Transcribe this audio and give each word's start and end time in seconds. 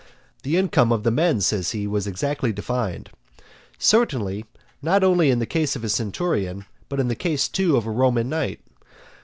The 0.41 0.57
income 0.57 0.91
of 0.91 1.03
the 1.03 1.11
men, 1.11 1.41
says 1.41 1.73
he, 1.73 1.85
was 1.85 2.07
exactly 2.07 2.51
defined. 2.51 3.11
Certainly, 3.77 4.45
not 4.81 5.03
only 5.03 5.29
in 5.29 5.37
the 5.37 5.45
case 5.45 5.75
of 5.75 5.83
a 5.83 5.89
centurion, 5.89 6.65
but 6.89 6.99
in 6.99 7.07
the 7.07 7.13
case, 7.13 7.47
too, 7.47 7.77
of 7.77 7.85
a 7.85 7.91
Roman 7.91 8.27
knight. 8.27 8.61